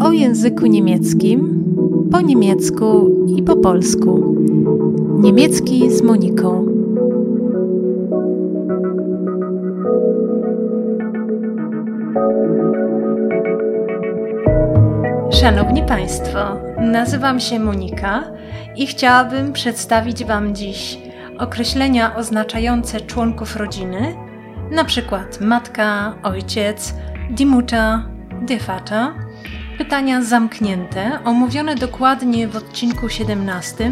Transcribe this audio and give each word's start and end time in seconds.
O 0.00 0.12
języku 0.12 0.66
niemieckim, 0.66 1.64
po 2.12 2.20
niemiecku 2.20 3.10
i 3.36 3.42
po 3.42 3.56
polsku. 3.56 4.36
Niemiecki 5.20 5.90
z 5.90 6.02
Moniką. 6.02 6.66
Szanowni 15.30 15.82
Państwo, 15.82 16.38
nazywam 16.80 17.40
się 17.40 17.58
Monika 17.60 18.24
i 18.76 18.86
chciałabym 18.86 19.52
przedstawić 19.52 20.24
Wam 20.24 20.54
dziś 20.54 20.98
określenia 21.38 22.16
oznaczające 22.16 23.00
członków 23.00 23.56
rodziny, 23.56 24.27
na 24.70 24.84
przykład 24.84 25.40
matka, 25.40 26.14
ojciec, 26.22 26.94
der 28.42 28.60
Vater, 28.66 29.06
pytania 29.78 30.22
zamknięte, 30.22 31.18
omówione 31.24 31.74
dokładnie 31.74 32.48
w 32.48 32.56
odcinku 32.56 33.08
17, 33.08 33.90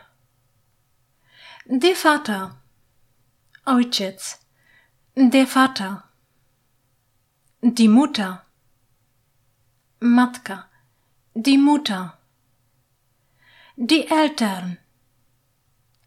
Der 1.68 1.96
Vater. 1.96 2.60
Ojciec. 3.66 4.40
Der 5.16 5.46
Vater. 5.46 6.10
Die 7.62 7.88
Mutter. 7.88 8.46
Matka. 10.00 10.70
Die 11.36 11.60
Mutter. 11.60 12.18
Die 13.76 14.08
Eltern. 14.08 14.80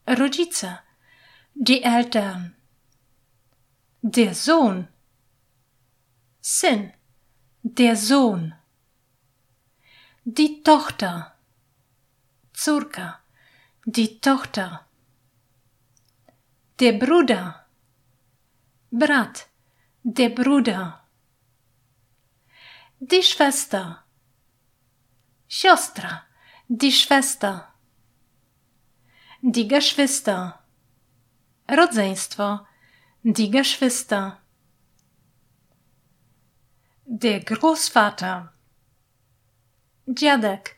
Rodzice. 0.09 0.81
Die 1.55 1.85
Eltern. 1.85 2.57
Der 4.03 4.35
Sohn. 4.35 4.89
Syn. 6.41 6.93
Der 7.63 7.95
Sohn. 7.95 8.58
Die 10.31 10.63
Tochter. 10.63 11.33
Córka. 12.53 13.21
Die 13.87 14.21
Tochter. 14.21 14.85
Der 16.79 16.93
Bruder. 16.93 17.65
Brat. 18.91 19.49
Der 20.03 20.29
Bruder. 20.29 21.03
Die 23.01 23.23
Schwester. 23.23 24.05
Siostra. 25.49 26.27
Die 26.69 26.93
Schwester. 26.93 27.73
Die 29.41 29.67
Geschwister. 29.67 30.63
Rodzeństwo. 31.71 32.67
Die 33.23 33.51
Geschwister. 33.51 34.43
Der 37.07 37.41
Großvater. 37.41 38.53
Dziadek. 40.11 40.77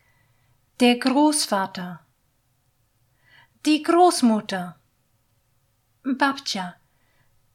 Der 0.81 0.99
Großvater. 0.99 2.01
Die 3.65 3.81
Großmutter. 3.81 4.77
Babcia. 6.03 6.75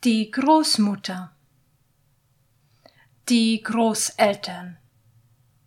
Die 0.05 0.31
Großmutter. 0.31 1.35
Die 3.27 3.61
Großeltern. 3.61 4.77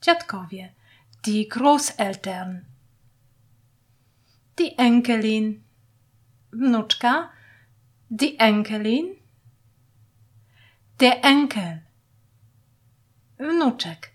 Dziadkowie. 0.00 0.70
Die 1.26 1.46
Großeltern. 1.46 2.64
Die 4.58 4.78
Enkelin. 4.78 5.62
Wnuczka. 6.52 7.30
Die 8.08 8.38
Enkelin. 8.38 9.14
Der 11.00 11.22
Enkel. 11.22 11.82
Wnuczek. 13.36 14.10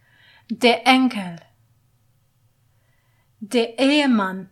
Der 0.49 0.87
Enkel. 0.87 1.52
Der 3.45 3.77
Ehemann. 3.77 4.49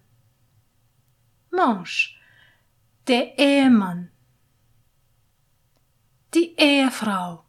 Mąż. 1.51 2.19
Der 3.05 3.39
Ehemann. 3.39 4.09
Die 6.33 6.55
Ehefrau. 6.57 7.43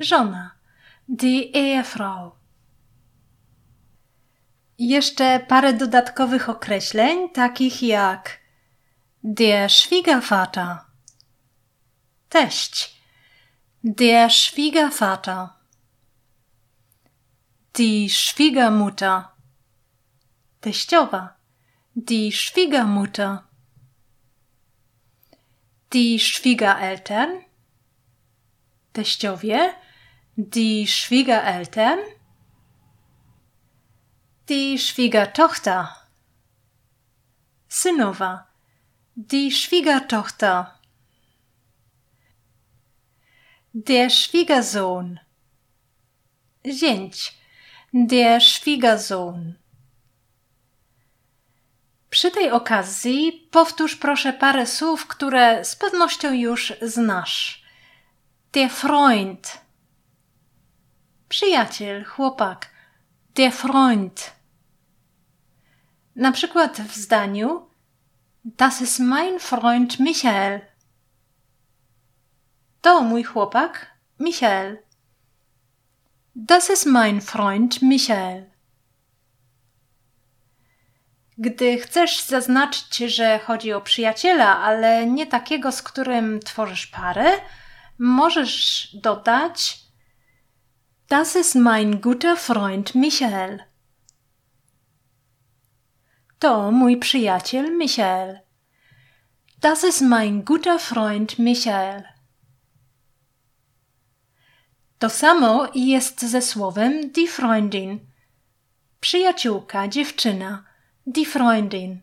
Żona. 0.00 0.50
Die 1.08 1.52
Ehefrau. 1.54 2.32
Jeszcze 4.78 5.40
parę 5.48 5.72
dodatkowych 5.72 6.48
określeń, 6.48 7.30
takich 7.30 7.82
jak 7.82 8.40
der 9.22 9.70
Schwiegervater, 9.70 10.78
teść, 12.28 13.00
der 13.84 14.30
Schwiegervater, 14.30 15.48
die 17.74 18.10
Schwiegermutter, 18.10 19.33
teściowa, 20.64 21.36
die 21.94 22.32
Schwiegermutter, 22.32 23.44
die 25.92 26.18
Schwiegereltern, 26.18 27.44
teściowie, 28.94 29.60
die 30.36 30.86
Schwiegereltern, 30.86 31.98
die 34.48 34.78
Schwiegertochter, 34.78 35.94
synowa, 37.68 38.48
die 39.16 39.50
Schwiegertochter, 39.50 40.80
der 43.74 44.08
Schwiegersohn, 44.08 45.20
zięć, 46.64 47.34
der 47.92 48.40
Schwiegersohn. 48.40 49.58
Przy 52.24 52.30
tej 52.30 52.50
okazji 52.50 53.48
powtórz 53.50 53.96
proszę 53.96 54.32
parę 54.32 54.66
słów, 54.66 55.06
które 55.06 55.64
z 55.64 55.76
pewnością 55.76 56.32
już 56.32 56.72
znasz. 56.82 57.64
Der 58.52 58.70
Freund, 58.70 59.60
przyjaciel, 61.28 62.04
chłopak, 62.04 62.70
der 63.34 63.52
Freund. 63.52 64.32
Na 66.16 66.32
przykład 66.32 66.80
w 66.80 66.96
zdaniu 66.96 67.66
Das 68.44 68.80
ist 68.82 69.00
mein 69.00 69.38
Freund 69.38 70.00
Michael. 70.00 70.60
To 72.80 73.02
mój 73.02 73.24
chłopak 73.24 73.90
Michael. 74.18 74.82
Das 76.34 76.70
ist 76.70 76.86
mein 76.86 77.20
Freund 77.20 77.82
Michael. 77.82 78.53
Gdy 81.38 81.78
chcesz 81.78 82.24
zaznaczyć, 82.24 82.96
że 82.96 83.38
chodzi 83.38 83.72
o 83.72 83.80
przyjaciela, 83.80 84.58
ale 84.58 85.06
nie 85.06 85.26
takiego, 85.26 85.72
z 85.72 85.82
którym 85.82 86.40
tworzysz 86.40 86.86
parę, 86.86 87.32
możesz 87.98 88.88
dodać 88.94 89.84
Das 91.08 91.36
ist 91.36 91.54
mein 91.54 92.00
guter 92.00 92.36
Freund 92.36 92.94
Michael. 92.94 93.64
To 96.38 96.70
mój 96.70 96.96
przyjaciel 96.96 97.76
Michael. 97.76 98.40
Das 99.60 99.84
ist 99.84 100.00
mein 100.00 100.42
guter 100.42 100.80
Freund 100.80 101.38
Michael. 101.38 102.02
To 104.98 105.10
samo 105.10 105.68
jest 105.74 106.22
ze 106.22 106.42
słowem 106.42 107.10
die 107.10 107.28
Freundin. 107.28 108.00
Przyjaciółka, 109.00 109.88
dziewczyna. 109.88 110.73
Die 111.06 111.26
Freundin. 111.26 112.00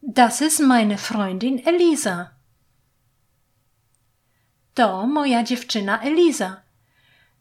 Das 0.00 0.40
ist 0.40 0.60
meine 0.60 0.96
Freundin 0.96 1.58
Elisa. 1.66 2.30
To 4.74 5.06
moja 5.06 5.42
dziewczyna 5.42 6.02
Elisa. 6.02 6.62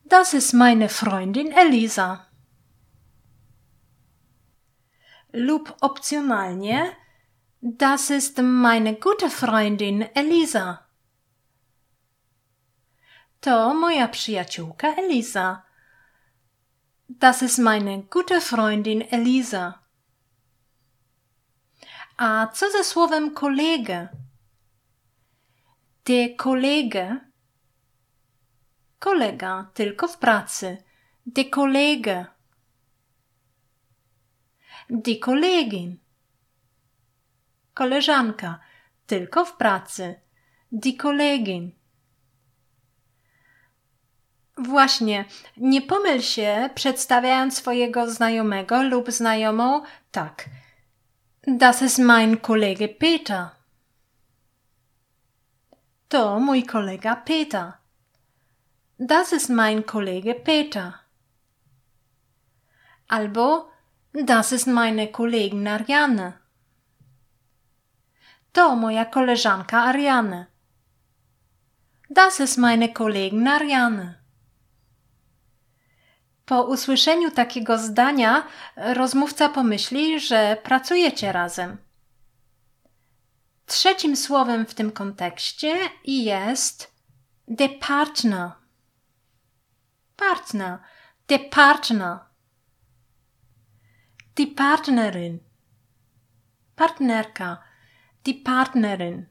Das 0.05 0.33
ist 0.33 0.53
meine 0.53 0.89
Freundin 0.89 1.51
Elisa. 1.51 2.25
Lub 5.33 5.77
opcjonalnie, 5.81 6.95
das 7.61 8.09
ist 8.09 8.41
meine 8.41 8.95
gute 8.95 9.29
Freundin 9.29 10.09
Elisa. 10.15 10.83
To 13.41 13.73
moja 13.73 14.07
przyjaciółka 14.07 14.95
Elisa. 14.95 15.66
Das 17.09 17.41
ist 17.41 17.57
meine 17.57 18.03
gute 18.03 18.41
Freundin 18.41 19.01
Elisa. 19.01 19.79
A 22.17 22.47
co 22.47 22.71
ze 22.71 22.83
słowem 22.83 23.33
kolegę? 23.33 24.09
Der 26.05 26.35
Kollege. 26.35 27.19
Kolega, 28.99 29.71
tylko 29.73 30.07
w 30.07 30.17
pracy. 30.17 30.83
Der 31.25 31.49
Kollege. 31.49 32.25
Die 34.89 35.19
Kollegin. 35.19 35.99
Koleżanka, 37.73 38.59
tylko 39.05 39.45
w 39.45 39.57
pracy. 39.57 40.19
Die 40.71 40.97
Kollegin. 40.97 41.76
Właśnie, 44.57 45.25
nie 45.57 45.81
pomyl 45.81 46.21
się, 46.21 46.69
przedstawiając 46.75 47.57
swojego 47.57 48.11
znajomego 48.11 48.83
lub 48.83 49.11
znajomą 49.11 49.81
tak. 50.11 50.49
Das 51.47 51.81
ist 51.81 51.99
mein 51.99 52.37
Kollege 52.37 52.87
Peter. 52.87 53.49
To 56.07 56.39
mój 56.39 56.63
kolega 56.63 57.15
Peter. 57.15 57.73
Das 58.99 59.33
ist 59.33 59.49
mein 59.49 59.83
Kollege 59.83 60.35
Peter. 60.35 60.93
Albo 63.07 63.69
Das 64.13 64.51
ist 64.51 64.67
meine 64.67 65.11
Kollegin 65.11 65.67
Ariane. 65.67 66.33
To 68.51 68.75
moja 68.75 69.05
koleżanka 69.05 69.83
Ariane. 69.83 70.47
Das 72.09 72.39
ist 72.39 72.57
meine 72.57 72.93
Kollegin 72.93 73.47
Ariane. 73.47 74.26
Po 76.47 76.63
usłyszeniu 76.63 77.31
takiego 77.31 77.77
zdania 77.77 78.47
rozmówca 78.75 79.49
pomyśli, 79.49 80.19
że 80.19 80.57
pracujecie 80.63 81.31
razem. 81.31 81.77
Trzecim 83.65 84.15
słowem 84.15 84.65
w 84.65 84.73
tym 84.73 84.91
kontekście 84.91 85.77
jest 86.05 86.91
der 87.47 87.69
Partner. 87.79 88.51
Partner, 90.15 90.79
der 91.27 91.49
Partner. 91.49 92.19
Die 94.35 94.47
Partnerin. 94.47 95.39
Partnerka, 96.75 97.63
die 98.25 98.33
Partnerin. 98.33 99.25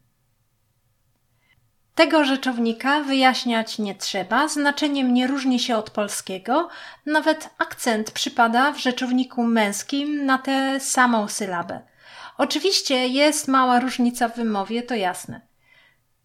Tego 1.96 2.24
rzeczownika 2.24 3.00
wyjaśniać 3.00 3.78
nie 3.78 3.94
trzeba, 3.94 4.48
znaczeniem 4.48 5.14
nie 5.14 5.26
różni 5.26 5.60
się 5.60 5.76
od 5.76 5.90
polskiego, 5.90 6.68
nawet 7.06 7.50
akcent 7.58 8.10
przypada 8.10 8.72
w 8.72 8.78
rzeczowniku 8.78 9.42
męskim 9.42 10.26
na 10.26 10.38
tę 10.38 10.80
samą 10.80 11.28
sylabę. 11.28 11.80
Oczywiście 12.38 13.08
jest 13.08 13.48
mała 13.48 13.80
różnica 13.80 14.28
w 14.28 14.36
wymowie, 14.36 14.82
to 14.82 14.94
jasne. 14.94 15.40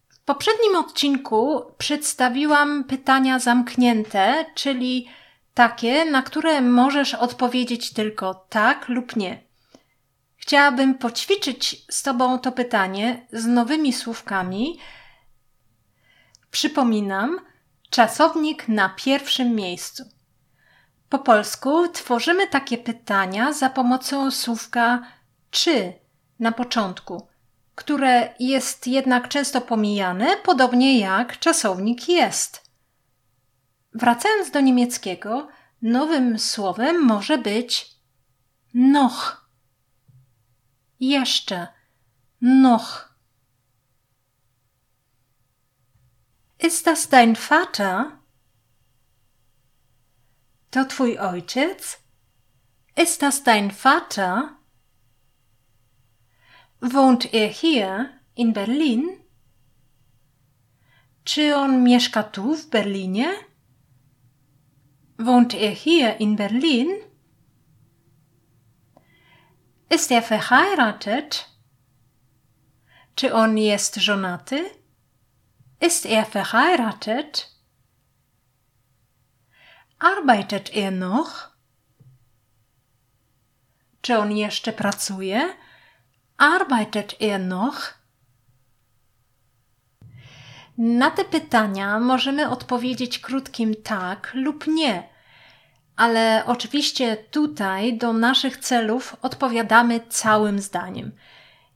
W 0.08 0.18
poprzednim 0.24 0.76
odcinku 0.76 1.62
przedstawiłam 1.78 2.84
pytania 2.84 3.38
zamknięte, 3.38 4.44
czyli 4.54 5.08
takie, 5.54 6.04
na 6.04 6.22
które 6.22 6.60
możesz 6.60 7.14
odpowiedzieć 7.14 7.92
tylko 7.92 8.46
tak 8.48 8.88
lub 8.88 9.16
nie. 9.16 9.42
Chciałabym 10.36 10.94
poćwiczyć 10.94 11.82
z 11.90 12.02
Tobą 12.02 12.38
to 12.38 12.52
pytanie 12.52 13.26
z 13.32 13.46
nowymi 13.46 13.92
słówkami, 13.92 14.78
Przypominam, 16.52 17.40
czasownik 17.90 18.68
na 18.68 18.88
pierwszym 18.88 19.54
miejscu. 19.54 20.04
Po 21.08 21.18
polsku 21.18 21.88
tworzymy 21.88 22.46
takie 22.46 22.78
pytania 22.78 23.52
za 23.52 23.70
pomocą 23.70 24.30
słówka 24.30 25.06
czy 25.50 25.92
na 26.38 26.52
początku, 26.52 27.28
które 27.74 28.34
jest 28.38 28.86
jednak 28.86 29.28
często 29.28 29.60
pomijane, 29.60 30.36
podobnie 30.36 30.98
jak 30.98 31.38
czasownik 31.38 32.08
jest. 32.08 32.70
Wracając 33.94 34.50
do 34.50 34.60
niemieckiego, 34.60 35.48
nowym 35.82 36.38
słowem 36.38 37.04
może 37.04 37.38
być 37.38 37.96
noch. 38.74 39.46
Jeszcze. 41.00 41.66
Noch. 42.40 43.11
Ist 46.62 46.86
das 46.86 47.08
dein 47.08 47.34
Vater? 47.34 48.20
To 50.70 50.84
twój 50.84 51.18
ojciec? 51.18 51.98
Ist 52.94 53.20
das 53.22 53.42
dein 53.42 53.72
Vater? 53.72 54.58
Wohnt 56.80 57.34
er 57.34 57.48
hier 57.48 58.10
in 58.36 58.52
Berlin? 58.52 59.18
Czy 61.24 61.56
on 61.56 61.82
mieszka 61.82 62.22
tu 62.22 62.54
w 62.54 62.70
Berlinie? 62.70 63.30
Wohnt 65.18 65.54
er 65.54 65.74
hier 65.74 66.20
in 66.20 66.36
Berlin? 66.36 66.88
Ist 69.90 70.12
er 70.12 70.22
verheiratet? 70.22 71.48
Czy 73.16 73.34
on 73.34 73.58
jest 73.58 73.96
żonaty? 73.96 74.81
Ist 75.82 76.06
er 76.06 76.24
verheiratet? 76.24 77.48
Arbeitet 79.98 80.70
er 80.76 80.92
noch? 80.92 81.50
Czy 84.02 84.18
on 84.18 84.32
jeszcze 84.32 84.72
pracuje? 84.72 85.56
Arbeitet 86.36 87.16
er 87.20 87.40
noch? 87.40 87.94
Na 90.78 91.10
te 91.10 91.24
pytania 91.24 92.00
możemy 92.00 92.50
odpowiedzieć 92.50 93.18
krótkim 93.18 93.74
tak 93.74 94.30
lub 94.34 94.66
nie, 94.66 95.08
ale 95.96 96.42
oczywiście 96.46 97.16
tutaj 97.16 97.98
do 97.98 98.12
naszych 98.12 98.56
celów 98.56 99.16
odpowiadamy 99.22 100.00
całym 100.08 100.58
zdaniem. 100.58 101.12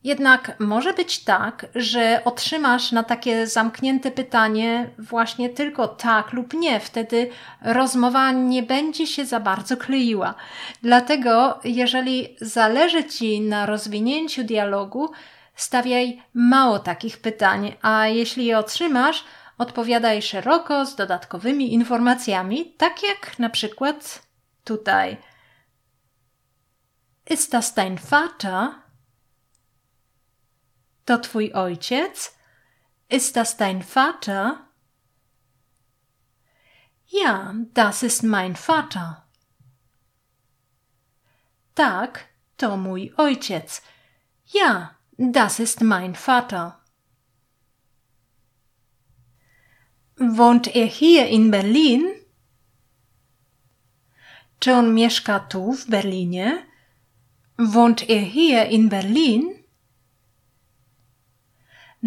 Jednak 0.03 0.59
może 0.59 0.93
być 0.93 1.23
tak, 1.23 1.65
że 1.75 2.21
otrzymasz 2.25 2.91
na 2.91 3.03
takie 3.03 3.47
zamknięte 3.47 4.11
pytanie 4.11 4.89
właśnie 4.99 5.49
tylko 5.49 5.87
tak 5.87 6.33
lub 6.33 6.53
nie. 6.53 6.79
Wtedy 6.79 7.29
rozmowa 7.61 8.31
nie 8.31 8.63
będzie 8.63 9.07
się 9.07 9.25
za 9.25 9.39
bardzo 9.39 9.77
kleiła. 9.77 10.33
Dlatego, 10.81 11.59
jeżeli 11.63 12.37
zależy 12.41 13.03
Ci 13.03 13.41
na 13.41 13.65
rozwinięciu 13.65 14.43
dialogu, 14.43 15.09
stawiaj 15.55 16.23
mało 16.33 16.79
takich 16.79 17.17
pytań, 17.17 17.73
a 17.81 18.07
jeśli 18.07 18.45
je 18.45 18.57
otrzymasz, 18.57 19.23
odpowiadaj 19.57 20.21
szeroko 20.21 20.85
z 20.85 20.95
dodatkowymi 20.95 21.73
informacjami, 21.73 22.73
tak 22.77 23.03
jak 23.03 23.39
na 23.39 23.49
przykład 23.49 24.21
tutaj. 24.63 25.17
Ist 27.29 27.51
das 27.51 27.73
dein 27.73 27.97
Vater? 28.09 28.86
To 31.07 31.17
twój 31.17 31.53
ojciec? 31.53 32.35
Ist 33.09 33.35
das 33.35 33.57
dein 33.57 33.81
Vater? 33.81 34.67
Ja, 37.07 37.53
das 37.73 38.03
ist 38.03 38.23
mein 38.23 38.55
Vater. 38.55 39.23
Tak, 41.75 42.27
to 42.57 42.77
mój 42.77 43.13
ojciec. 43.17 43.81
Ja, 44.53 44.95
das 45.17 45.59
ist 45.59 45.81
mein 45.81 46.15
Vater. 46.15 46.81
Wohnt 50.17 50.75
er 50.75 50.87
hier 50.87 51.27
in 51.27 51.51
Berlin? 51.51 52.03
Czy 54.59 54.73
on 54.73 54.93
mieszka 54.93 55.39
tu 55.39 55.73
w 55.73 55.85
Berlinie? 55.85 56.65
Wohnt 57.57 58.09
er 58.09 58.21
hier 58.21 58.65
in 58.65 58.89
Berlin? 58.89 59.56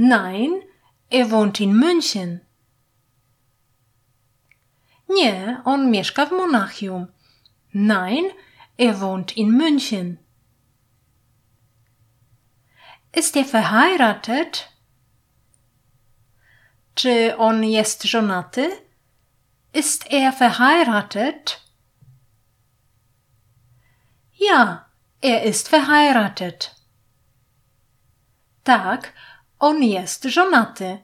Nein, 0.00 0.62
er 1.10 1.30
wohnt 1.30 1.60
in 1.60 1.74
München. 1.74 2.40
Nie, 5.08 5.60
on 5.64 5.90
mieszka 5.90 6.26
w 6.26 6.30
Monachium. 6.30 7.08
Nein, 7.72 8.24
Er 8.80 8.98
wohnt 9.02 9.36
in 9.36 9.50
München. 9.50 10.18
Ist 13.12 13.36
er 13.36 13.44
verheiratet? 13.44 14.72
Czy 16.94 17.36
on 17.36 17.62
jest 17.62 18.02
żonaty? 18.04 18.70
Ist 19.74 20.06
er 20.10 20.32
verheiratet? 20.32 21.60
Ja, 24.38 24.86
er 25.20 25.42
ist 25.42 25.68
verheiratet. 25.68 26.74
Tak, 28.64 29.12
on 29.60 29.82
jest 29.82 30.24
żonaty. 30.24 30.98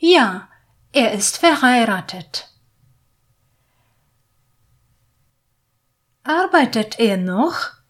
Ja, 0.00 0.48
er 0.92 1.14
ist 1.14 1.40
verheiratet. 1.40 2.48
Arbeitet 6.22 7.00
er 7.00 7.18
noch? 7.18 7.82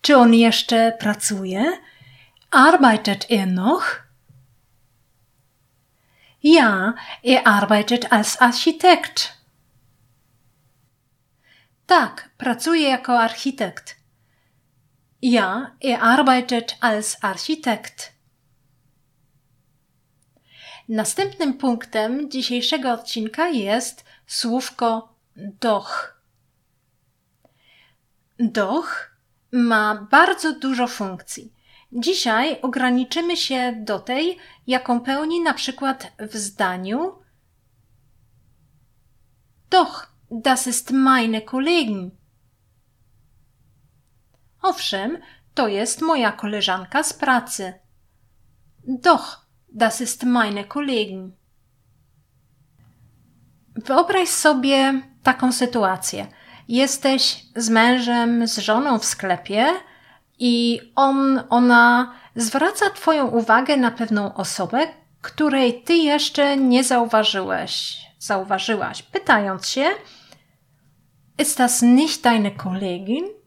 Czy 0.00 0.16
on 0.16 0.34
jeszcze 0.34 0.92
pracuje? 1.00 1.78
Arbeitet 2.50 3.26
er 3.30 3.46
noch? 3.46 4.02
Ja, 6.42 6.94
er 7.24 7.42
arbeitet 7.44 8.12
als 8.12 8.42
Architekt. 8.42 9.32
Tak, 11.86 12.30
pracuje 12.38 12.88
jako 12.88 13.18
architekt. 13.20 14.01
Ja, 15.24 15.76
er 15.80 16.02
arbeitet 16.02 16.76
als 16.80 17.24
Architekt. 17.24 18.12
Następnym 20.88 21.58
punktem 21.58 22.30
dzisiejszego 22.30 22.92
odcinka 22.92 23.48
jest 23.48 24.04
słówko 24.26 25.14
doch. 25.36 26.22
Doch 28.38 29.10
ma 29.52 30.06
bardzo 30.10 30.52
dużo 30.52 30.86
funkcji. 30.86 31.52
Dzisiaj 31.92 32.60
ograniczymy 32.60 33.36
się 33.36 33.72
do 33.76 33.98
tej, 33.98 34.38
jaką 34.66 35.00
pełni 35.00 35.40
na 35.40 35.54
przykład 35.54 36.12
w 36.18 36.36
zdaniu 36.36 37.22
Doch, 39.70 40.06
das 40.30 40.66
ist 40.66 40.90
meine 40.90 41.42
Kollegin. 41.42 42.21
Owszem, 44.62 45.18
to 45.54 45.68
jest 45.68 46.02
moja 46.02 46.32
koleżanka 46.32 47.02
z 47.02 47.12
pracy. 47.12 47.74
Doch, 48.84 49.46
das 49.68 50.00
ist 50.00 50.22
meine 50.22 50.64
Kollegin. 50.64 51.32
Wyobraź 53.76 54.28
sobie 54.28 55.02
taką 55.22 55.52
sytuację. 55.52 56.26
Jesteś 56.68 57.44
z 57.56 57.68
mężem, 57.68 58.46
z 58.46 58.58
żoną 58.58 58.98
w 58.98 59.04
sklepie 59.04 59.66
i 60.38 60.80
on, 60.94 61.42
ona 61.50 62.14
zwraca 62.36 62.90
Twoją 62.90 63.26
uwagę 63.26 63.76
na 63.76 63.90
pewną 63.90 64.34
osobę, 64.34 64.86
której 65.22 65.82
Ty 65.82 65.94
jeszcze 65.94 66.56
nie 66.56 66.84
zauważyłeś, 66.84 67.98
zauważyłaś, 68.18 69.02
pytając 69.02 69.68
się, 69.68 69.84
ist 71.38 71.58
das 71.58 71.82
nicht 71.82 72.22
deine 72.22 72.50
Kollegin? 72.50 73.41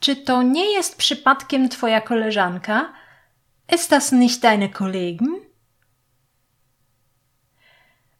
Czy 0.00 0.16
to 0.16 0.42
nie 0.42 0.72
jest 0.72 0.96
przypadkiem 0.96 1.68
Twoja 1.68 2.00
koleżanka? 2.00 2.92
Ist 3.74 3.90
das 3.90 4.12
nicht 4.12 4.40
deine 4.40 4.68
Kollegin? 4.68 5.40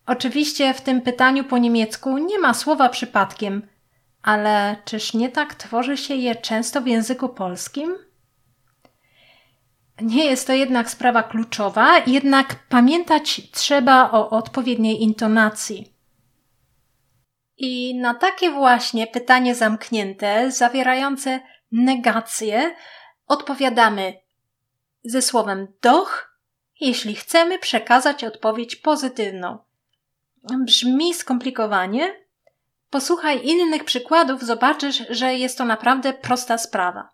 Oczywiście 0.07 0.75
w 0.75 0.81
tym 0.81 1.03
pytaniu 1.03 1.45
po 1.45 1.59
niemiecku 1.59 2.19
nie 2.19 2.39
ma 2.39 2.55
słowa 2.55 2.89
przypadkiem, 2.89 3.69
ale 4.23 4.77
czyż 4.85 5.15
nie 5.15 5.29
tak 5.29 5.55
tworzy 5.55 5.97
się 5.97 6.15
je 6.15 6.35
często 6.35 6.81
w 6.81 6.87
języku 6.87 7.29
polskim? 7.29 7.95
Nie 10.01 10.25
jest 10.25 10.47
to 10.47 10.53
jednak 10.53 10.91
sprawa 10.91 11.23
kluczowa, 11.23 11.99
jednak 12.07 12.57
pamiętać 12.69 13.43
trzeba 13.53 14.11
o 14.11 14.31
odpowiedniej 14.31 15.03
intonacji. 15.03 15.93
I 17.57 17.95
na 17.95 18.15
takie 18.15 18.51
właśnie 18.51 19.07
pytanie 19.07 19.55
zamknięte, 19.55 20.53
zawierające 20.53 21.41
negację, 21.73 22.77
odpowiadamy 23.27 24.21
ze 25.05 25.23
słowem 25.23 25.69
doch, 25.83 26.39
jeśli 26.81 27.15
chcemy 27.15 27.59
przekazać 27.59 28.25
odpowiedź 28.25 28.77
pozytywną. 28.77 29.59
Brzmi 30.65 31.15
skomplikowanie? 31.15 32.25
Posłuchaj 32.91 33.47
innych 33.47 33.85
przykładów, 33.85 34.43
zobaczysz, 34.43 35.03
że 35.11 35.35
jest 35.35 35.59
to 35.59 35.65
naprawdę 35.65 36.13
prosta 36.13 36.59
sprawa. 36.59 37.09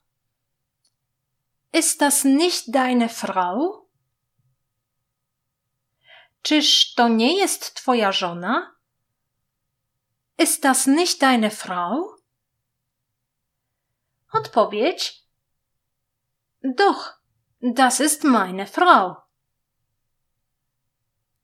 Ist 1.73 2.01
das 2.01 2.25
nicht 2.25 2.71
deine 2.71 3.09
Frau? 3.09 3.89
Czyż 6.43 6.95
to 6.95 7.09
nie 7.09 7.37
jest 7.37 7.75
twoja 7.75 8.13
żona? 8.13 8.75
Ist 10.39 10.63
das 10.63 10.87
nicht 10.87 11.21
deine 11.21 11.51
Frau? 11.51 12.14
Odpowiedź 14.35 15.25
Doch, 16.63 17.23
das 17.63 18.01
ist 18.01 18.25
meine 18.25 18.67
Frau. 18.67 19.17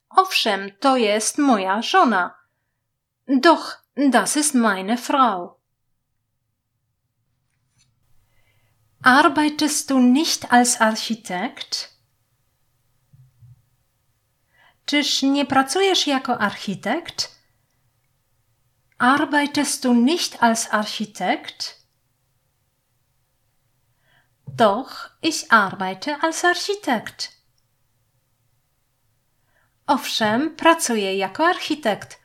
Owszem, 0.09 0.71
to 0.81 0.97
jest 0.97 1.39
moja 1.39 1.83
żona. 1.83 2.35
Doch, 3.29 3.85
das 4.11 4.37
ist 4.37 4.55
meine 4.55 4.97
Frau. 4.97 5.61
Arbeitest 9.03 9.91
du 9.91 9.99
nicht 9.99 10.53
als 10.53 10.81
Architekt? 10.81 11.95
Czyż 14.87 15.23
nie 15.23 15.47
pracujesz 15.47 16.07
jako 16.07 16.39
architekt? 16.39 17.41
Arbeitest 18.99 19.85
du 19.85 19.95
nicht 19.95 20.43
als 20.43 20.71
Architekt? 20.71 21.80
Doch, 24.61 25.09
ich 25.23 25.51
arbeite 25.51 26.23
als 26.23 26.45
Architekt. 26.45 27.33
Owszem, 29.87 30.57
pracuję 30.57 31.17
jako 31.17 31.47
architekt. 31.47 32.19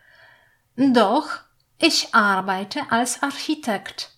Doch, 0.77 1.45
ich 1.79 2.09
arbeite 2.11 2.81
als 2.89 3.23
Architekt. 3.23 4.11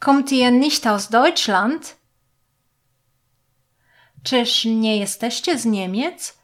Kommt 0.00 0.32
ihr 0.32 0.50
nicht 0.50 0.86
aus 0.86 1.08
Deutschland? 1.08 1.96
Czyż 4.22 4.64
nie 4.64 4.96
jesteście 4.96 5.58
z 5.58 5.64
Niemiec? 5.64 6.38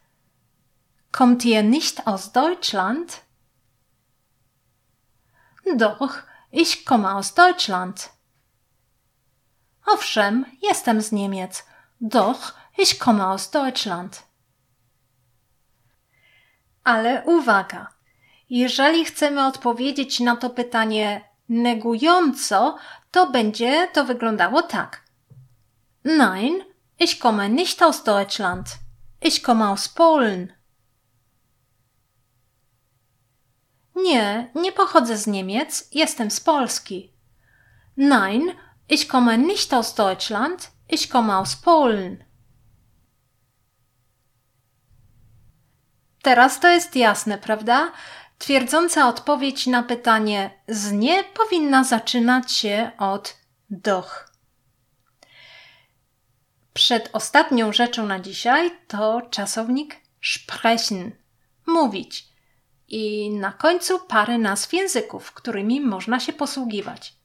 Kommt 1.10 1.44
ihr 1.44 1.62
nicht 1.62 2.06
aus 2.06 2.32
Deutschland? 2.32 3.22
Doch, 5.76 6.22
ich 6.52 6.84
komme 6.84 7.14
aus 7.14 7.34
Deutschland. 7.34 8.17
Owszem, 9.92 10.44
jestem 10.62 11.02
z 11.02 11.12
Niemiec. 11.12 11.64
Doch, 12.00 12.54
ich 12.78 12.98
komme 12.98 13.24
aus 13.24 13.50
Deutschland. 13.50 14.22
Ale 16.84 17.22
uwaga! 17.26 17.86
Jeżeli 18.50 19.04
chcemy 19.04 19.46
odpowiedzieć 19.46 20.20
na 20.20 20.36
to 20.36 20.50
pytanie 20.50 21.20
negująco, 21.48 22.76
to 23.10 23.30
będzie 23.30 23.88
to 23.92 24.04
wyglądało 24.04 24.62
tak. 24.62 25.04
Nein, 26.04 26.64
ich 26.98 27.18
komme 27.18 27.48
nicht 27.48 27.82
aus 27.82 28.04
Deutschland. 28.04 28.78
Ich 29.22 29.42
komme 29.42 29.64
aus 29.64 29.88
Polen. 29.88 30.52
Nie, 33.94 34.50
nie 34.54 34.72
pochodzę 34.72 35.16
z 35.16 35.26
Niemiec, 35.26 35.88
jestem 35.92 36.30
z 36.30 36.40
Polski. 36.40 37.12
Nein, 37.96 38.42
ich 38.88 39.08
komme 39.08 39.38
nicht 39.38 39.74
aus 39.74 39.94
Deutschland, 39.94 40.70
ich 40.88 41.10
komme 41.10 41.34
aus 41.34 41.56
Polen. 41.56 42.24
Teraz 46.22 46.60
to 46.60 46.68
jest 46.68 46.96
jasne, 46.96 47.38
prawda? 47.38 47.92
Twierdząca 48.38 49.08
odpowiedź 49.08 49.66
na 49.66 49.82
pytanie 49.82 50.50
z 50.68 50.92
nie 50.92 51.24
powinna 51.24 51.84
zaczynać 51.84 52.52
się 52.52 52.90
od 52.98 53.36
doch. 53.70 54.32
Przed 56.74 57.10
ostatnią 57.12 57.72
rzeczą 57.72 58.06
na 58.06 58.20
dzisiaj 58.20 58.70
to 58.88 59.22
czasownik 59.30 59.96
sprechen, 60.22 61.12
mówić. 61.66 62.28
I 62.88 63.30
na 63.30 63.52
końcu 63.52 64.00
parę 64.00 64.38
nazw 64.38 64.72
języków, 64.72 65.32
którymi 65.32 65.80
można 65.80 66.20
się 66.20 66.32
posługiwać. 66.32 67.17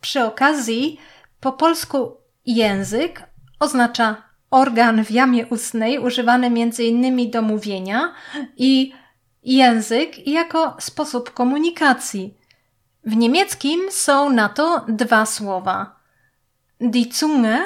Przy 0.00 0.24
okazji, 0.24 1.00
po 1.40 1.52
polsku 1.52 2.16
język 2.46 3.22
oznacza 3.60 4.22
organ 4.50 5.04
w 5.04 5.10
jamie 5.10 5.46
ustnej 5.46 5.98
używany 5.98 6.46
m.in. 6.46 7.30
do 7.30 7.42
mówienia 7.42 8.14
i 8.56 8.92
Język 9.42 10.26
jako 10.28 10.76
sposób 10.80 11.30
komunikacji. 11.30 12.38
W 13.04 13.16
niemieckim 13.16 13.80
są 13.90 14.30
na 14.30 14.48
to 14.48 14.84
dwa 14.88 15.26
słowa. 15.26 16.00
Die 16.80 17.12
Zunge, 17.12 17.58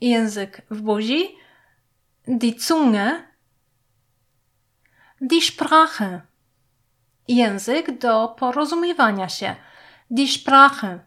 język 0.00 0.62
w 0.70 0.80
buzi, 0.80 1.36
die 2.26 2.60
Zunge, 2.60 3.22
die 5.20 5.40
Sprache, 5.40 6.20
język 7.28 7.98
do 7.98 8.28
porozumiewania 8.28 9.28
się, 9.28 9.56
die 10.10 10.28
Sprache. 10.28 11.04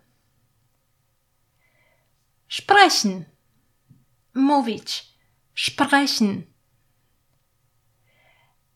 Sprechen, 2.47 3.25
mówić, 4.33 5.17
sprechen. 5.53 6.45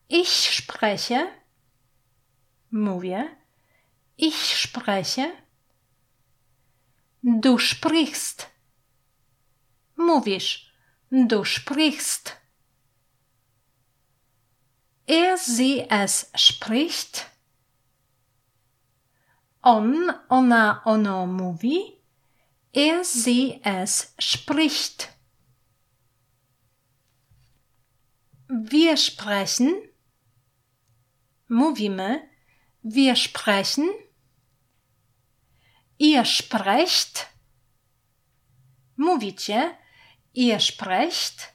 Ich 0.08 0.54
spreche, 0.54 1.26
mówię. 2.70 3.36
Ich 4.18 4.56
spreche. 4.56 5.32
Du 7.22 7.58
sprichst. 7.58 8.46
Mówisz. 9.96 10.72
Du 11.10 11.44
sprichst. 11.44 12.36
Er, 15.06 15.38
sie, 15.38 15.86
es 15.90 16.30
spricht. 16.34 17.35
On, 19.66 20.12
ona, 20.28 20.82
ono 20.84 21.26
mówi. 21.26 22.00
Er, 22.72 23.04
sie, 23.04 23.60
es 23.64 24.14
spricht. 24.18 25.08
Wir 28.48 28.96
sprechen. 28.96 29.74
Mówimy. 31.48 32.28
Wir 32.84 33.16
sprechen. 33.16 33.90
Ihr 35.98 36.24
sprecht. 36.24 37.26
Mówicie. 38.96 39.76
Ihr 40.34 40.60
sprecht. 40.60 41.52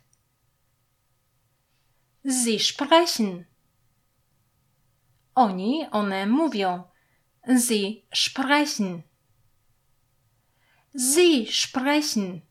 Sie 2.24 2.60
sprechen. 2.60 3.46
Oni, 5.36 5.88
one 5.92 6.28
mówią. 6.28 6.91
Sie 7.48 8.06
sprechen. 8.14 9.04
Sie 10.96 11.48
sprechen. 11.52 12.42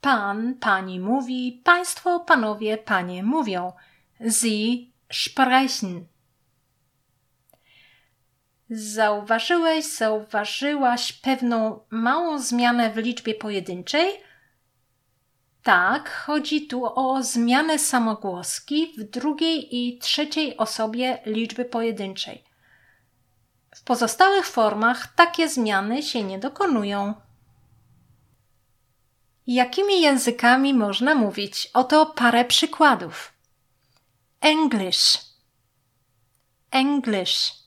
Pan, 0.00 0.54
pani 0.54 1.00
mówi, 1.00 1.60
państwo, 1.64 2.20
panowie, 2.20 2.78
panie 2.78 3.22
mówią. 3.22 3.72
Sie 4.30 4.86
sprechen. 5.12 6.06
Zauważyłeś, 8.70 9.84
zauważyłaś 9.84 11.12
pewną 11.12 11.80
małą 11.90 12.38
zmianę 12.38 12.90
w 12.90 12.96
liczbie 12.96 13.34
pojedynczej? 13.34 14.12
Tak, 15.62 16.10
chodzi 16.10 16.66
tu 16.66 16.84
o 16.84 17.22
zmianę 17.22 17.78
samogłoski 17.78 18.94
w 18.98 19.02
drugiej 19.04 19.76
i 19.76 19.98
trzeciej 19.98 20.56
osobie 20.56 21.18
liczby 21.26 21.64
pojedynczej. 21.64 22.49
W 23.80 23.84
pozostałych 23.84 24.46
formach 24.46 25.14
takie 25.14 25.48
zmiany 25.48 26.02
się 26.02 26.22
nie 26.22 26.38
dokonują. 26.38 27.14
Jakimi 29.46 30.00
językami 30.00 30.74
można 30.74 31.14
mówić? 31.14 31.70
Oto 31.74 32.06
parę 32.06 32.44
przykładów. 32.44 33.32
English. 34.40 35.18
English. 36.70 37.60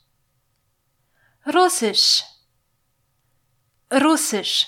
Russisch, 1.46 2.24
Russisch, 3.92 4.66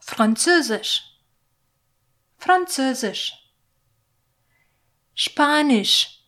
Französisch, 0.00 1.02
Französisch, 2.38 3.34
Spanisch, 5.14 6.24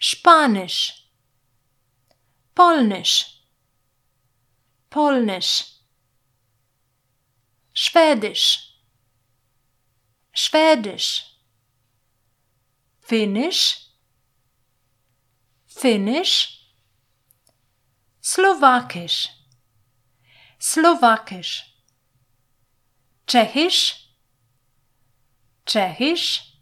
Spanisch, 0.00 1.03
Polnisch, 2.54 3.42
Polnisch, 4.88 5.80
Schwedisch, 7.72 8.78
Schwedisch, 10.32 11.24
Finnisch, 13.00 13.90
Finnisch, 15.66 16.60
Slowakisch, 18.22 19.28
Slowakisch, 20.60 21.64
Czechisch, 23.26 24.08
Czechisch, 25.66 26.60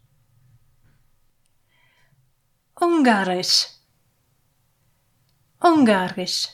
Ungarisch, 2.75 3.67
Ungarisch. 5.63 6.47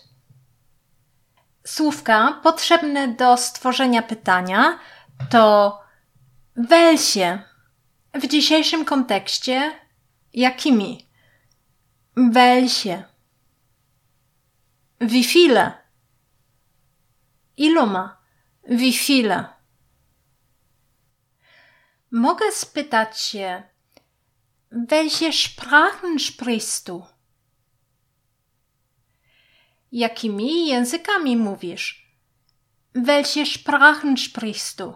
Słówka 1.65 2.39
potrzebne 2.43 3.07
do 3.07 3.37
stworzenia 3.37 4.01
pytania 4.01 4.79
to 5.29 5.79
welsie. 6.55 7.41
W 8.13 8.27
dzisiejszym 8.27 8.85
kontekście 8.85 9.71
jakimi? 10.33 11.09
Welsie. 12.17 13.03
Wie 15.01 15.23
viele? 15.23 15.71
Iloma? 17.57 18.17
Wie 18.69 18.93
viele? 18.93 19.45
Mogę 22.11 22.51
spytać 22.51 23.21
się, 23.21 23.63
welche 24.71 25.33
Sprachen 25.33 26.19
sprichst 26.19 26.87
du? 26.87 27.18
Jakimi 29.91 30.67
językami 30.67 31.37
mówisz? 31.37 32.13
Welche 32.93 33.45
Sprachen 33.45 34.17
sprichst 34.17 34.79
du? 34.79 34.95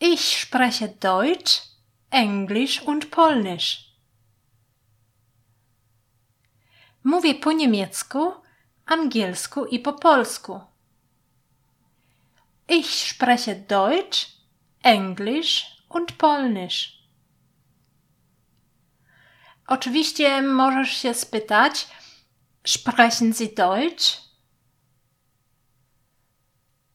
Ich 0.00 0.38
spreche 0.38 0.88
Deutsch, 0.88 1.62
Englisch 2.10 2.82
und 2.82 3.06
Polnisch. 3.06 3.92
Mówię 7.04 7.34
po 7.34 7.52
niemiecku, 7.52 8.32
angielsku 8.86 9.64
i 9.64 9.78
po 9.78 9.92
polsku. 9.92 10.60
Ich 12.68 12.90
spreche 12.90 13.54
Deutsch, 13.56 14.26
Englisch 14.82 15.66
und 15.88 16.12
Polnisch. 16.12 17.01
Oczywiście 19.72 20.42
możesz 20.42 20.90
się 20.90 21.14
spytać, 21.14 21.88
sprechen 22.66 23.32
Sie 23.32 23.46
Deutsch? 23.46 24.22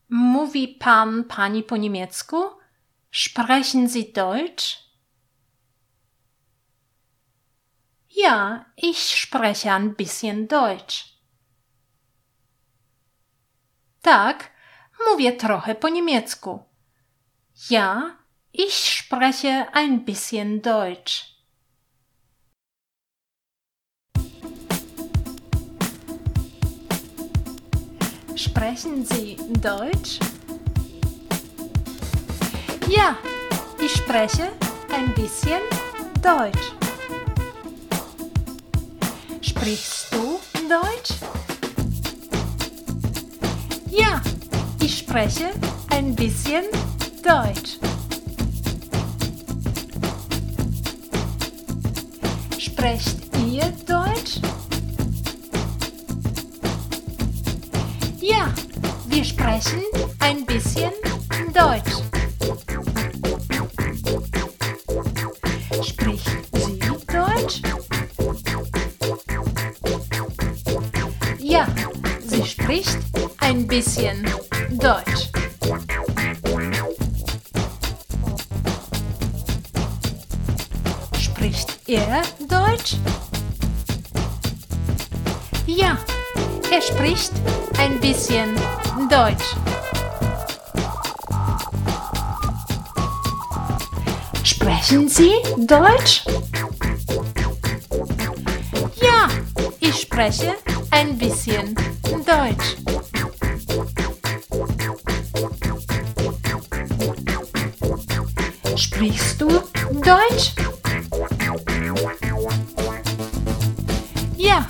Mówi 0.10 0.68
pan, 0.68 1.24
pani 1.24 1.64
po 1.64 1.78
niemiecku? 1.78 2.38
Sprechen 3.12 3.90
Sie 3.90 4.04
Deutsch? 4.14 4.78
Ja, 8.16 8.66
ich 8.78 8.98
spreche 8.98 9.74
ein 9.74 9.96
bisschen 9.96 10.48
Deutsch. 10.48 11.06
Tak, 14.02 14.52
mówię 15.10 15.34
trochę 15.34 15.76
po 15.76 15.90
niemiecku. 15.90 16.64
Ja, 17.70 18.18
ich 18.54 18.74
spreche 18.74 19.72
ein 19.74 20.06
bisschen 20.06 20.62
Deutsch. 20.62 21.37
Sprechen 28.38 29.04
Sie 29.04 29.36
Deutsch? 29.64 30.20
Ja, 32.88 33.18
ich 33.84 33.94
spreche 33.94 34.50
ein 34.94 35.12
bisschen 35.16 35.60
Deutsch. 36.22 36.72
Sprichst 39.42 40.14
du 40.14 40.40
Deutsch? 40.70 41.16
Ja, 43.90 44.22
ich 44.82 45.00
spreche 45.00 45.50
ein 45.90 46.14
bisschen 46.16 46.66
Deutsch. 47.24 47.80
Sprecht 52.60 53.18
ihr 53.48 53.74
Deutsch? 53.88 54.40
Ja, 58.30 58.54
wir 59.06 59.24
sprechen 59.24 59.82
ein 60.20 60.46
bisschen 60.46 60.92
Deutsch. 61.54 61.94
Spricht 65.82 66.28
sie 66.52 66.80
Deutsch? 67.08 67.62
Ja, 71.40 71.68
sie 72.26 72.46
spricht 72.46 72.98
ein 73.40 73.66
bisschen 73.66 74.30
Deutsch. 74.72 75.30
Spricht 81.18 81.80
er 81.88 82.24
Deutsch? 82.50 82.98
Ja, 85.66 85.98
er 86.70 86.82
spricht 86.82 87.32
Deutsch 87.46 87.57
ein 87.88 88.00
bisschen 88.02 88.54
Deutsch. 89.10 89.56
Sprechen 94.44 95.08
Sie 95.08 95.32
Deutsch? 95.56 96.26
Ja, 99.02 99.30
ich 99.80 100.02
spreche 100.02 100.56
ein 100.92 101.18
bisschen 101.18 101.76
Deutsch. 102.04 102.76
Sprichst 108.76 109.40
du 109.40 109.48
Deutsch? 110.02 110.56
Ja, 114.36 114.68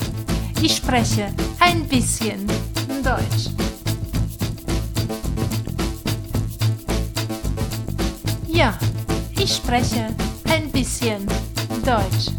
ich 0.62 0.76
spreche 0.76 1.34
ein 1.60 1.88
bisschen 1.88 2.46
Deutsch. 2.46 2.67
Ja, 3.08 3.20
ich 9.42 9.54
spreche 9.54 10.16
ein 10.46 10.72
bisschen 10.72 11.28
Deutsch. 11.86 12.32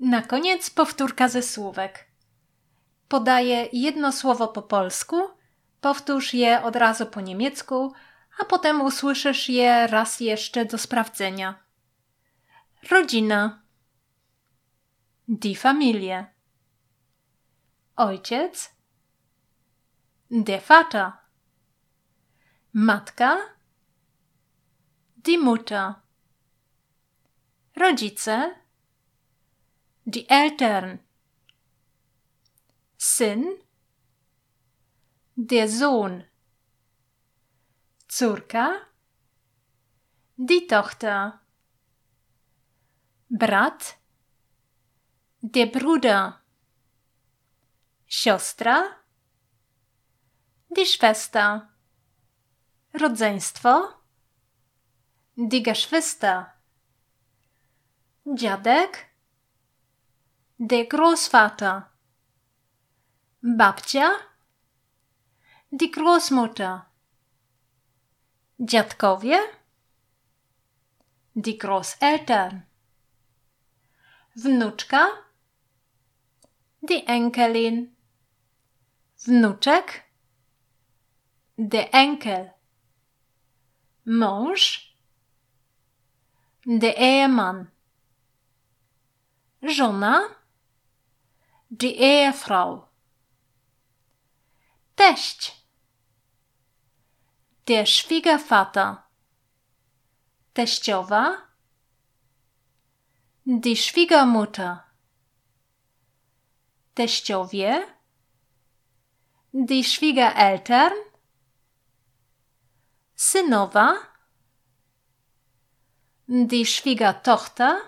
Na 0.00 0.22
koniec 0.22 0.70
powtórka 0.70 1.28
ze 1.28 1.42
słówek. 1.42 2.06
Podaję 3.08 3.68
jedno 3.72 4.12
słowo 4.12 4.48
po 4.48 4.62
polsku, 4.62 5.16
powtórz 5.80 6.34
je 6.34 6.62
od 6.62 6.76
razu 6.76 7.06
po 7.06 7.20
niemiecku, 7.20 7.92
a 8.40 8.44
potem 8.44 8.80
usłyszysz 8.80 9.48
je 9.48 9.86
raz 9.86 10.20
jeszcze 10.20 10.64
do 10.64 10.78
sprawdzenia. 10.78 11.54
Rodzina. 12.90 13.62
Die 15.28 15.56
Familie. 15.56 16.35
Ojciec. 17.98 18.74
Der 20.28 20.60
Vater. 20.60 21.18
Matka. 22.72 23.38
Die 25.14 25.38
Mutter. 25.38 26.02
Rodzice. 27.74 28.54
Die 30.04 30.28
Eltern. 30.28 31.00
Syn. 32.98 33.46
Der 35.34 35.66
Sohn. 35.66 36.24
Córka. 38.08 38.76
Die 40.36 40.66
Tochter. 40.66 41.40
Brat. 43.30 43.96
Der 45.40 45.66
Bruder. 45.66 46.45
Siostra. 48.08 48.84
Die 50.68 50.86
Schwester. 50.86 51.68
Rodzeństwo. 52.94 53.88
Die 55.34 55.60
Geschwister. 55.60 56.54
Dziadek. 58.24 59.10
Der 60.58 60.84
Großvater. 60.86 61.90
Babcia. 63.40 64.12
Die 65.70 65.90
Großmutter. 65.90 66.86
Dziadkowie. 68.58 69.36
Die 71.34 71.58
Großeltern. 71.58 72.64
Wnuczka. 74.36 75.08
Die 76.82 77.04
Enkelin. 77.08 77.95
Wnuczek. 79.26 80.02
Der 81.58 81.88
Enkel. 81.92 82.50
Mąż. 84.06 84.62
Der 86.66 86.94
Ehemann. 86.96 87.70
Żona. 89.62 90.20
Die 91.70 91.96
Ehefrau. 91.98 92.88
Teść. 94.94 95.66
Der 97.66 97.86
Schwiegervater. 97.86 99.02
Teściowa. 100.54 101.36
Die 103.46 103.76
Schwiegermutter. 103.76 104.78
Teściowie. 106.94 107.95
Die 109.58 109.84
Schwiegereltern. 109.84 110.92
Synowa. 113.14 113.96
Die 116.28 116.66
Schwiegertochter. 116.66 117.80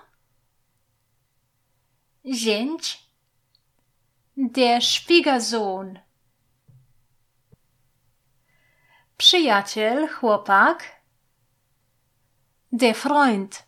Zięć. 2.24 3.11
Der 4.37 4.81
Schwiegersohn. 4.81 5.98
Przyjaciel, 9.18 10.09
chłopak. 10.09 11.02
Der 12.72 12.94
Freund. 12.94 13.66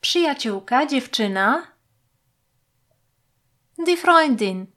Przyjaciółka, 0.00 0.86
dziewczyna. 0.86 1.72
Die 3.78 3.96
Freundin. 3.96 4.75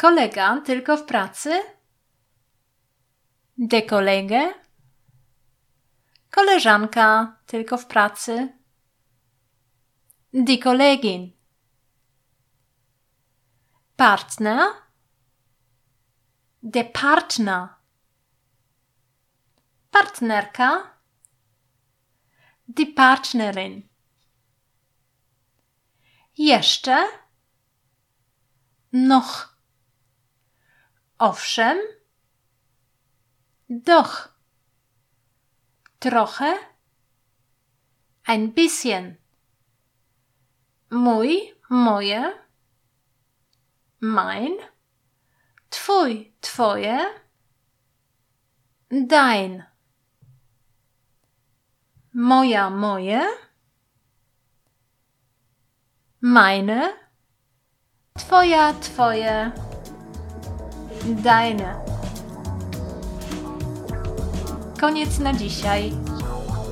Kolega 0.00 0.60
tylko 0.60 0.96
w 0.96 1.04
pracy. 1.04 1.62
Der 3.58 3.86
Kollege. 3.86 4.54
Koleżanka 6.30 7.36
tylko 7.46 7.76
w 7.76 7.86
pracy. 7.86 8.58
Die 10.32 10.58
Kollegin. 10.58 11.32
Partner. 13.96 14.60
Der 16.62 16.92
Partner. 16.92 17.68
Partnerka. 19.90 20.98
Die 22.68 22.86
Partnerin. 22.86 23.88
Jeszcze. 26.38 27.08
Noch. 28.92 29.49
Owszem. 31.20 31.78
Doch. 33.68 34.28
Trochę. 35.98 36.54
Ein 38.24 38.52
bisschen. 38.54 39.16
Mój, 40.90 41.54
moje. 41.68 42.32
Mein. 44.00 44.52
Twój, 45.70 46.32
twoje. 46.40 46.98
Dein. 48.90 49.64
Moja, 52.14 52.70
moje. 52.70 53.22
Meine. 56.20 56.92
Twoja, 58.14 58.72
twoje. 58.72 59.69
Deine. 61.14 61.74
Koniec 64.80 65.18
na 65.18 65.32
dzisiaj. 65.32 65.92